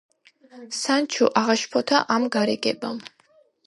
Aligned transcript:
სანჩო 0.77 1.29
აღაშფოთა 1.43 2.03
ამ 2.19 2.29
გარიგებამ. 2.39 3.05